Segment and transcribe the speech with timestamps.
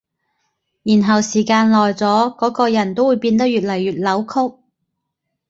[0.81, 4.57] 然後時間耐咗，嗰個人都會變得越來越扭曲